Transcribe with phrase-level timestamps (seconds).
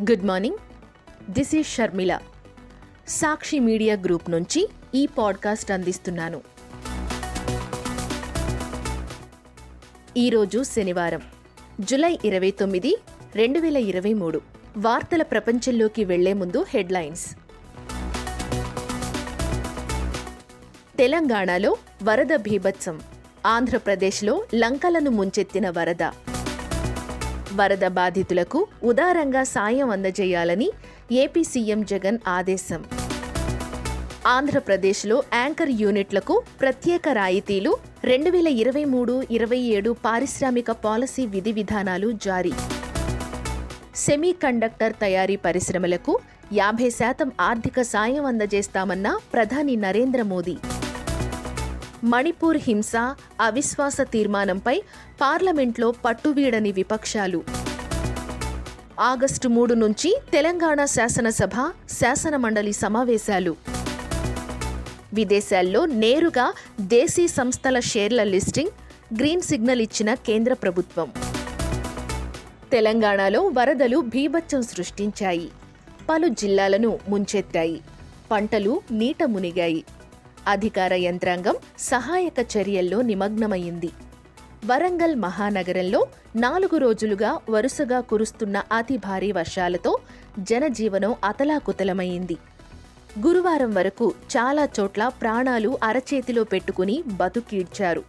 [0.00, 0.56] Good morning.
[1.30, 2.18] This is Sharmila.
[3.08, 6.40] Sakshi media group నుంచి ఈ podcast అందిస్తున్నాను.
[10.16, 11.22] ఈరోజు శనివారం
[11.80, 12.96] జులై ఇరవై తొమ్మిది
[13.34, 14.40] రెండు వేల ఇరవై మూడు.
[14.76, 17.26] వార్తల ప్రపంచంలోకి వెళ్ళే ముందు హెడ్లైన్స్.
[20.96, 23.00] తెలంగాణలో వరద భీభత్సం
[23.46, 26.02] ఆంధ్రప్రదేశ్లో లంకలను ముంచెత్తిన వరద.
[27.58, 30.68] వరద బాధితులకు ఉదారంగా సాయం అందజేయాలని
[31.12, 32.82] ఏపీ సీఎం జగన్ ఆదేశం.
[34.26, 37.72] ఆంధ్రప్రదేశ్లో యాంకర్ యూనిట్లకు ప్రత్యేక రాయితీలు
[38.04, 42.52] రెండు వేల ఇరవై మూడు ఇరవై ఏడు పారిశ్రామిక పాలసీ విధి విధానాలు జారీ.
[43.94, 46.20] సెమీ కండక్టర్ తయారీ పరిశ్రమలకు
[46.52, 50.56] యాభై శాతం ఆర్థిక సాయం అందజేస్తామన్న ప్రధాని నరేంద్ర మోదీ.
[52.04, 52.92] మణిపూర్ హింస
[53.40, 54.82] అవిశ్వాస తీర్మానంపై
[55.20, 57.44] పార్లమెంట్లో పట్టువీడని విపక్షాలు.
[59.00, 63.56] ఆగస్టు మూడు నుంచి తెలంగాణ శాసనసభ శాసనమండలి సమావేశాలు.
[65.14, 68.70] విదేశాల్లో నేరుగా దేశీ సంస్థల షేర్ల లిస్టింగ్
[69.18, 71.12] గ్రీన్ సిగ్నల్ ఇచ్చిన కేంద్ర ప్రభుత్వం.
[72.72, 75.48] తెలంగాణలో వరదలు భీభత్సం సృష్టించాయి.
[76.10, 77.80] పలు జిల్లాలను ముంచెత్తాయి.
[78.30, 79.84] పంటలు నీట మునిగాయి.
[80.48, 83.90] అధికార యంత్రాంగం సహాయక చర్యల్లో నిమగ్నమైంది.
[84.66, 89.98] వరంగల్ మహానగరంలో నాలుగు రోజులుగా వరుసగా కురుస్తున్న అతి భారీ వర్షాలతో
[90.38, 92.36] జనజీవనం అతలాకుతలమైంది.
[93.26, 98.00] గురువారం వరకు చాలా చోట్ల ప్రాణాలు అరచేతిలో పెట్టుకుని బతుకీడ్చారు.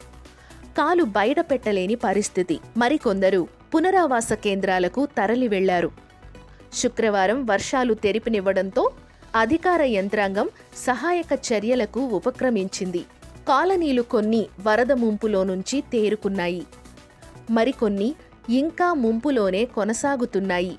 [0.78, 2.60] కాలు బయట పెట్టలేని పరిస్థితి.
[2.78, 5.92] మరికొందరు పునరావాస కేంద్రాలకు తరలి వెళ్ళారు
[6.74, 8.92] శుక్రవారం వర్షాలు తెరిపినివ్వడంతో
[9.36, 13.06] అధికార యంత్రాంగం సహాయక చర్యలకు ఉపక్రమించింది.
[13.48, 16.66] కాలనీలు కొన్ని వరద ముంపులో నుంచి తేరుకున్నాయి.
[17.50, 18.16] మరికొన్ని
[18.50, 20.78] ఇంకా ముంపులోనే కొనసాగుతున్నాయి.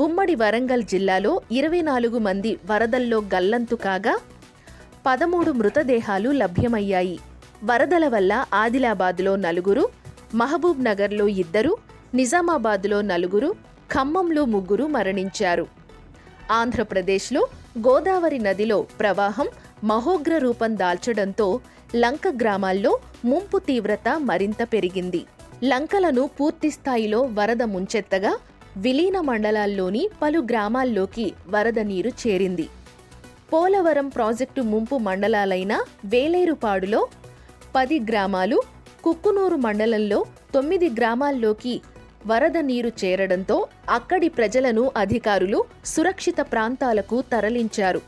[0.00, 4.18] ఉమ్మడి వరంగల్ జిల్లాలో ఇరవై నాలుగు మంది వరదల్లో గల్లంతు కాగా
[5.06, 7.18] పదమూడు మృతదేహాలు లభ్యమయ్యాయి.
[7.64, 9.88] వరదల వల్ల ఆదిలాబాద్లో నలుగురు
[10.34, 11.76] మహబూబ్ నగర్లో ఇద్దరు
[12.14, 13.54] నిజామాబాద్లో నలుగురు
[13.92, 15.83] ఖమ్మంలో ముగ్గురు మరణించారు.
[16.50, 19.48] ఆంధ్రప్రదేశ్లో గోదావరి నదిలో ప్రవాహం
[19.84, 21.60] మహోగ్ర రూపం దాల్చడంతో
[21.94, 25.26] లంక గ్రామాల్లో ముంపు తీవ్రత మరింత పెరిగింది.
[25.64, 28.36] లంకలను పూర్తిస్థాయిలో వరద ముంచెత్తగా
[28.76, 32.68] విలీన మండలాల్లోని పలు గ్రామాల్లోకి వరద నీరు చేరింది.
[33.52, 37.08] పోలవరం ప్రాజెక్టు ముంపు మండలాలైన వేలేరుపాడులో
[37.74, 38.62] పది గ్రామాలు
[39.04, 40.24] కుక్కునూరు మండలంలో
[40.54, 41.82] తొమ్మిది గ్రామాల్లోకి
[42.26, 48.00] వరద నీరు చేరడంతో అక్కడి ప్రజలను అధికారులు సురక్షిత ప్రాంతాలకు తరలించారు.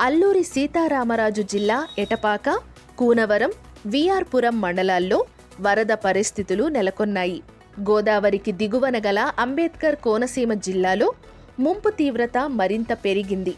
[0.00, 2.58] అల్లూరి సీతారామరాజు జిల్లా ఎటపాక
[2.98, 3.52] కూనవరం
[3.86, 5.24] విఆర్పురం మండలాల్లో
[5.60, 7.42] వరద పరిస్థితులు నెలకొన్నాయి.
[7.90, 11.12] గోదావరికి దిగువన గల అంబేద్కర్ కోనసీమ జిల్లాలో
[11.60, 13.54] ముంపు తీవ్రత మరింత పెరిగింది.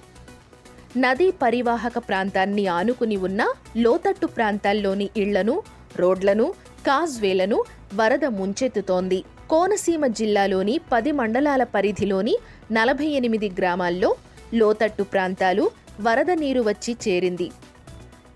[0.96, 5.62] నదీ పరివాహక ప్రాంతాన్ని ఆనుకుని ఉన్న లోతట్టు ప్రాంతాల్లోని ఇళ్ళను
[5.96, 6.54] రోడ్లను
[6.86, 9.24] కాజ్వేలను వరద ముంచెత్తుతోంది.
[9.50, 12.36] కోనసీమ జిల్లాలోని పది మండలాల పరిధిలోని
[12.72, 14.16] నలభై ఎనిమిది గ్రామాల్లో
[14.54, 17.50] లోతట్టు ప్రాంతాలు వరద నీరు వచ్చి చేరింది.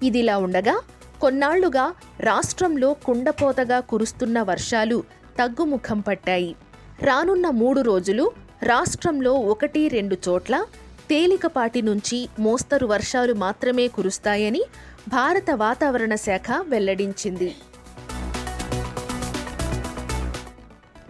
[0.03, 0.81] ఇదిలా ఉండగా
[1.21, 5.05] కొన్నాళ్ళుగా రాష్ట్రంలో కుండపోతగా కురుస్తున్న వర్షాలు
[5.39, 6.55] తగ్గుముఖం పట్టాయి.
[7.01, 8.33] రానున్న మూడు రోజులు
[8.63, 10.67] రాష్ట్రంలో ఒకటి రెండు చోట్ల
[11.11, 14.63] తేలికపాటి నుంచి మోస్తరు వర్షాలు మాత్రమే కురుస్తాయని
[15.09, 17.55] భారత వాతావరణ శాఖ వెల్లడించింది.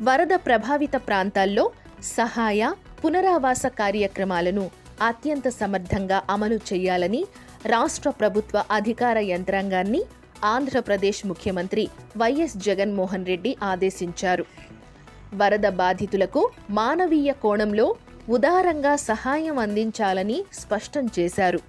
[0.06, 1.70] వరద ప్రభావిత ప్రాంతాల్లో
[2.03, 2.72] సహాయ
[3.04, 4.70] పునరావాస కార్యక్రమాలను
[5.03, 7.26] అత్యంత సమర్థంగా అమలు చేయాలని
[7.66, 10.03] రాష్ట్ర ప్రభుత్వ అధికార యంత్రాంగాన్ని
[10.44, 14.44] ఆంధ్రప్రదేశ్ ముఖ్యమంత్రి వైఎస్ జగన్మోహన్ రెడ్డి ఆదేశించారు.
[15.34, 17.97] వరద బాధితులకు మానవీయ కోణంలో
[18.28, 21.60] ఉదారంగా సహాయం అందించాలని స్పష్టం చేశారు.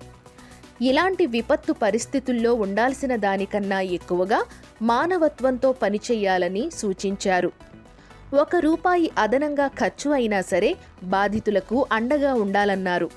[0.81, 4.39] ఇలాంటి విపత్తు పరిస్థితుల్లో ఉండాల్సిన దానికన్నా ఎక్కువగా
[4.81, 7.68] మానవత్వంతో పనిచేయాలని సూచించారు.
[8.33, 13.09] ఒక రూపాయి అదనంగా ఖర్చు అయినా సరే బాధితులకు అండగా ఉండాలన్నారు.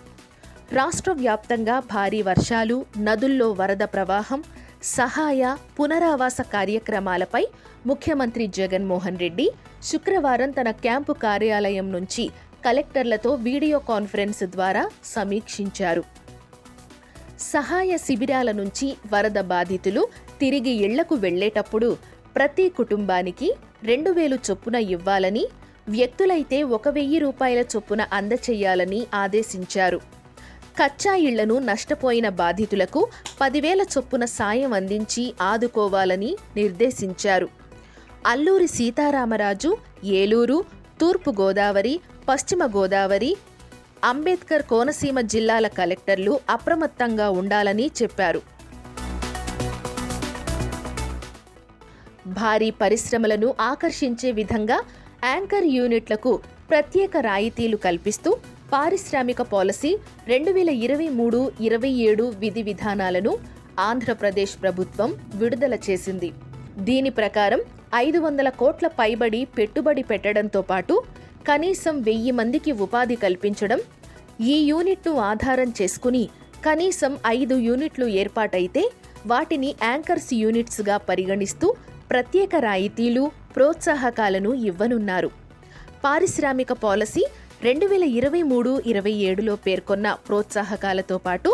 [0.73, 4.44] రాష్ట్ర వ్యాప్తంగా భారీ వర్షాలు నదుల్లో వరద ప్రవాహం
[4.82, 7.47] సహాయ పునరావాస కార్యక్రమాలపై
[7.87, 9.50] ముఖ్యమంత్రి జగన్మోహన్ రెడ్డి
[9.82, 12.31] శుక్రవారం తన క్యాంపు కార్యాలయం నుంచి
[12.65, 16.05] కలెక్టర్లతో వీడియో కాన్ఫరెన్స్ ద్వారా సమీక్షించారు.
[17.41, 20.08] సహాయ శిబిరాల నుంచి వరద బాధితులు
[20.41, 21.97] తిరిగి ఇళ్ళకు వెళ్ళేటప్పుడు
[22.35, 25.46] ప్రతి కుటుంబానికి రెండు వేలు చొప్పున ఇవ్వాలని
[25.88, 30.00] వ్యక్తులైతే ఒక వెయ్యి రూపాయల చొప్పున అందచేయాలని ఆదేశించారు.
[30.82, 33.08] కచ్చా ఇళ్ళను నష్టపోయిన బాధితులకు
[33.40, 37.49] పదివేల చొప్పున సాయం అందించి ఆదుకోవాలని నిర్దేశించారు.
[38.26, 40.64] అల్లూరి సీతారామరాజు ఏలూరు
[41.00, 43.37] తూర్పు గోదావరి పశ్చిమ గోదావరి
[44.05, 48.52] అంబేద్కర్ కోనసీమ జిల్లాల కలెక్టర్లు అప్రమత్తంగా ఉండాలని చెప్పారు.
[52.32, 54.79] భారీ పరిశ్రమలను ఆకర్షించే విధంగా
[55.25, 56.32] యాంకర్ యూనిట్లకు
[56.70, 58.31] ప్రత్యేక రాయితీలు కల్పిస్తూ
[58.73, 59.90] పారిశ్రామిక పాలసీ
[60.29, 63.32] రెండు వేల ఇరవై మూడు ఇరవై ఏడు విధి విధానాలను
[63.81, 66.31] ఆంధ్రప్రదేశ్ ప్రభుత్వం విడుదల చేసింది.
[66.81, 67.61] దీని ప్రకారం
[67.96, 70.94] ఐదు వందల కోట్ల పైబడి పెట్టుబడి పెట్టడంతో పాటు
[71.49, 73.81] కనీసం వెయ్యి మందికి ఉపాధి కల్పించడం
[74.46, 76.25] ఈ యూనిట్ను ఆధారం చేసుకుని
[76.64, 78.82] కనీసం ఐదు యూనిట్లు ఏర్పాటైతే
[79.26, 81.69] వాటిని యాంకర్స్ యూనిట్స్గా పరిగణిస్తూ
[82.12, 85.31] ప్రత్యేక రాయితీలు ప్రోత్సాహకాలను ఇవ్వనున్నారు.
[86.05, 87.23] పారిశ్రామిక పాలసీ
[87.62, 91.50] రెండు వేల ఇరవై మూడు ఇరవై ఏడులో పేర్కొన్న ప్రోత్సాహకాలతో పాటు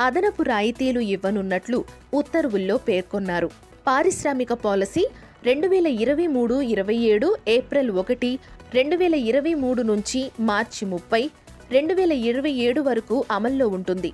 [0.00, 3.50] అదనపు రాయితీలు ఇవ్వనున్నట్లు ఉత్తర్వుల్లో పేర్కొన్నారు.
[3.86, 5.04] పారిశ్రామిక పాలసీ
[5.44, 8.38] రెండు వేల ఇరవై మూడు ఇరవై ఏడు ఏప్రిల్ ఒకటి
[8.74, 11.30] రెండు వేల ఇరవై మూడు నుంచి మార్చి ముప్పై
[11.70, 14.12] రెండు వేల ఇరవై ఏడు వరకు అమల్లో ఉంటుంది.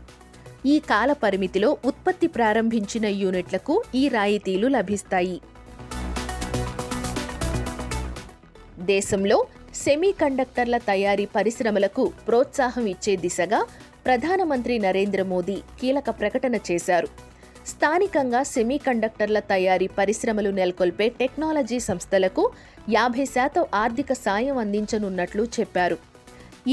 [0.67, 5.39] ఈ కాల పరిమితిలో ఉత్పత్తి ప్రారంభించిన యూనిట్లకు ఈ రాయితీలు లభిస్తాయి.
[8.95, 9.37] దేశంలో
[9.83, 13.61] సెమీ కండక్టర్ల తయారీ పరిశ్రమలకు ప్రోత్సాహం ఇచ్చే దిశగా
[14.07, 17.09] ప్రధానమంత్రి నరేంద్ర మోదీ కీలక ప్రకటన చేశారు.
[17.73, 22.45] స్థానికంగా సెమీ కండక్టర్ల తయారీ పరిశ్రమలు నెలకొల్పే టెక్నాలజీ సంస్థలకు
[22.97, 25.99] యాభై శాతం ఆర్థిక సాయం అందించనున్నట్లు చెప్పారు.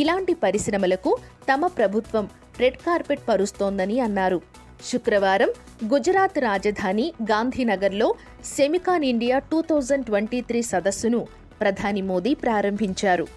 [0.01, 1.11] ఇలాంటి పరిశ్రమలకు
[1.49, 2.27] తమ ప్రభుత్వం
[2.61, 4.39] రెడ్ కార్పెట్ పరుస్తోందని అన్నారు.
[4.89, 5.51] శుక్రవారం
[5.91, 8.07] గుజరాత్ రాజధాని గాంధీనగర్లో
[8.55, 11.21] Semicon India two thousand twenty three సదస్సును
[11.61, 13.27] ప్రధాని మోదీ ప్రారంభించారు.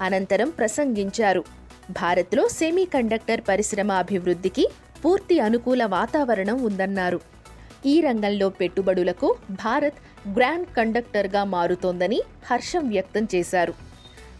[0.00, 1.44] అనంతరం ప్రసంగించారు.
[1.90, 4.68] భారత్లో సెమీ కండక్టర్ పరిశ్రమ అభివృద్ధికి
[5.04, 7.20] పూర్తి అనుకూల వాతావరణం ఉందన్నారు.
[7.86, 9.94] ఈ రంగంలో పెట్టుబడులకు భారత్
[10.38, 13.74] గ్రాండ్ కండక్టర్గా మారుతోందని హర్షం వ్యక్తం చేశారు.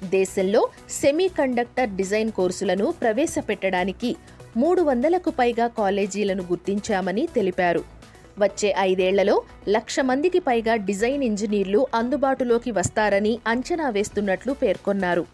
[0.05, 4.17] దేశంలో సెమీ కండక్టర్ డిజైన్ కోర్సులను ప్రవేశపెట్టడానికి
[4.57, 7.94] మూడు వందలకు పైగా కాలేజీలను గుర్తించామని తెలిపారు.
[8.39, 15.25] వచ్చే ఐదేళ్ళలో లక్ష మందికి పైగా డిజైన్ ఇంజనీర్లు అందుబాటులోకి వస్తారని అంచనా వేస్తున్నట్లు పేర్కొన్నారు.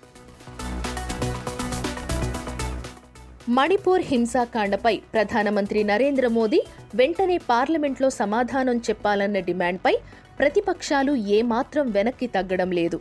[3.48, 6.60] మణిపూర్ హింసాకాండపై ప్రధానమంత్రి నరేంద్ర మోదీ
[6.94, 9.94] వెంటనే పార్లమెంట్లో సమాధానం చెప్పాలన్న డిమాండ్పై
[10.38, 13.00] ప్రతిపక్షాలు ఏమాత్రం వెనక్కి తగ్గడం లేదు.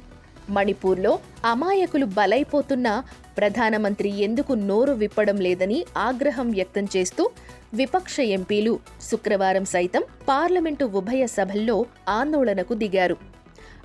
[0.49, 3.03] మణిపూర్లో అమాయకులు బలైపోతున్నా
[3.37, 7.29] ప్రధానమంత్రి ఎందుకు నోరు విప్పడం లేదని ఆగ్రహం వ్యక్తం చేస్తూ
[7.73, 13.17] విపక్ష ఎంపీలు శుక్రవారం సైతం పార్లమెంటు ఉభయ సభల్లో ఆందోళనకు దిగారు.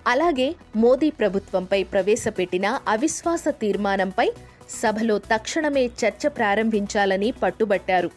[0.07, 4.31] అలాగే మోదీ ప్రభుత్వంపై ప్రవేశపెట్టిన అవిశ్వాస తీర్మానంపై
[4.71, 8.11] సభలో తక్షణమే చర్చ ప్రారంభించాలని పట్టుబట్టారు.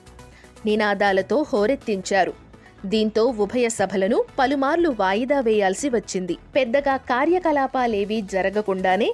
[0.66, 2.47] నినాదాలతో హోరెత్తించారు.
[2.94, 6.36] దీంతో ఉభయ సభలను పలుమార్లు వాయిదా వేయాల్సి వచ్చింది.
[6.56, 9.10] పెద్దగా కార్యకలాపాలేవీ జరగకుండానే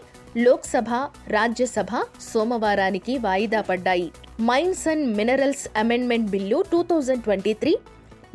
[0.45, 0.89] లోక్సభ
[1.35, 1.91] రాజ్యసభ
[2.29, 4.07] సోమవారానికి వాయిదా పడ్డాయి.
[4.49, 7.73] Mines and minerals amendment bill two thousand twenty three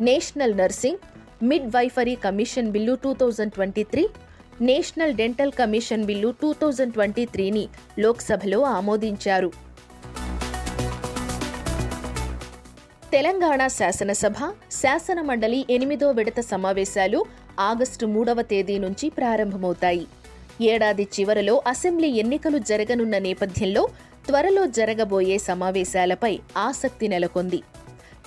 [0.09, 0.99] national nursing
[1.75, 4.03] midwifery commission bill two thousand twenty three
[4.69, 7.65] national dental commission bill two thousand twenty త్రీని
[8.03, 9.49] లోక్సభలో ఆమోదించారు.
[13.13, 14.33] తెలంగాణ శాసనసభ
[14.71, 17.25] శాసన మండలి ఎనిమిదో విడత సమావేశాలు
[17.59, 20.07] ఆగస్టు మూడవ తేదీ నుంచి ప్రారంభమవుతాయి.
[20.61, 23.87] ఏడాది చివరలో అసెంబ్లీ ఎన్నికలు జరగనున్న నేపథ్యంలో
[24.27, 27.61] త్వరలో జరగబోయే సమావేశాలపై ఆసక్తి నెలకొంది.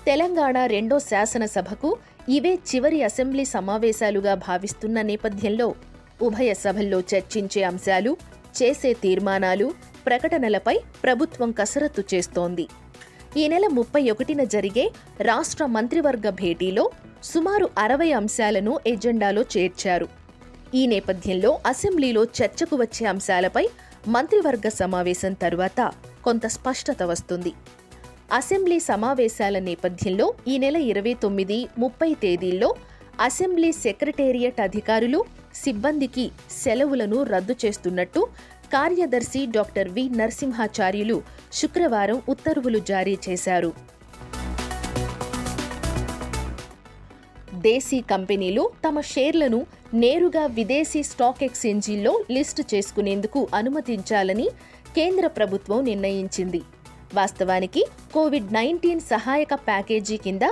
[0.07, 1.97] తెలంగాణ రెండో శాసనసభకు
[2.29, 5.75] ఇవే చివరి అసెంబ్లీ సమావేశాలుగా భావిస్తున్న నేపథ్యంలో
[6.23, 8.17] ఉభయ సభల్లో చర్చించే అంశాలు
[8.62, 9.75] చేసే తీర్మానాలు
[10.07, 12.69] ప్రకటనలపై ప్రభుత్వం కసరత్తు చేస్తోంది.
[13.37, 14.83] ఈ నెల ముప్పై ఒకటిన జరిగే
[15.21, 16.91] రాష్ట్ర మంత్రివర్గ భేటీలో
[17.25, 20.09] సుమారు అరవై అంశాలను ఎజెండాలో చేర్చారు.
[20.75, 23.69] ఈ నేపథ్యంలో అసెంబ్లీలో చర్చకు వచ్చే అంశాలపై
[24.09, 25.93] మంత్రివర్గ సమావేశం తరువాత
[26.25, 27.53] కొంత స్పష్టత వస్తుంది.
[28.33, 32.75] అసెంబ్లీ సమావేశాల నేపథ్యంలో ఈ నెల ఇరవై తొమ్మిది ముప్పై తేదీల్లో
[33.21, 35.25] అసెంబ్లీ సెక్రటేరియట్ అధికారులు
[35.55, 36.31] సిబ్బందికి
[36.62, 38.29] సెలవులను రద్దు చేస్తున్నట్టు
[38.75, 43.73] కార్యదర్శి డాక్టర్ వి నరసింహాచార్యులు శుక్రవారం ఉత్తర్వులు జారీ చేశారు.
[47.55, 54.49] దేశీ కంపెనీలు తమ షేర్లను నేరుగా విదేశీ స్టాక్ ఎక్స్చేంజీల్లో లిస్టు చేసుకునేందుకు అనుమతించాలని
[54.97, 56.62] కేంద్ర ప్రభుత్వం నిర్ణయించింది.
[57.14, 60.45] వాస్తవానికి కోవిడ్ నైన్టీన్ సహాయక ప్యాకేజీ కింద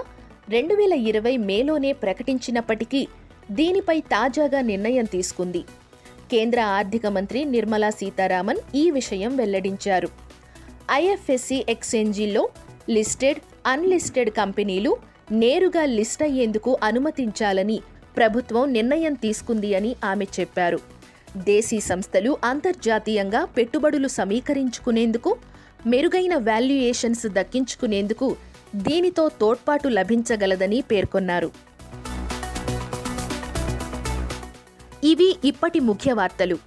[0.49, 3.09] రెండు వేల ఇరవై మేలోనే ప్రకటించినప్పటికీ
[3.51, 5.65] దీనిపై తాజాగా నిర్ణయం తీసుకుంది.
[6.31, 10.09] కేంద్ర ఆర్థిక మంత్రి నిర్మలా సీతారామన్ ఈ విషయం వెల్లడించారు.
[10.93, 12.49] ఐఎఫ్ఎస్సి ఎక్స్చేంజీల్లో
[12.91, 14.97] లిస్టెడ్ అన్లిస్టెడ్ కంపెనీలు
[15.33, 17.81] నేరుగా లిస్ట్ అయ్యేందుకు అనుమతించాలని
[18.17, 20.79] ప్రభుత్వం నిర్ణయం తీసుకుంది అని ఆమె చెప్పారు.
[21.37, 25.37] దేశీ సంస్థలు అంతర్జాతీయంగా పెట్టుబడులు సమీకరించుకునేందుకు
[25.87, 28.37] మెరుగైన వాల్యుయేషన్స్ దక్కించుకునేందుకు
[28.77, 31.70] దీనితో తోడ్పాటు లభించగలదని పేర్కొన్నారు.
[35.05, 36.59] ఇవి ఇప్పటి ముఖ్య వార్తలు.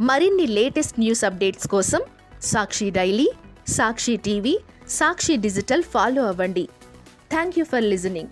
[0.00, 2.00] మరిన్ని లేటెస్ట్ న్యూస్ అప్డేట్స్ కోసం
[2.42, 3.30] Sakshi daily
[3.68, 4.58] Sakshi TV
[4.88, 6.68] Sakshi digital follow అవ్వండి.
[7.30, 8.28] Thank you for listening.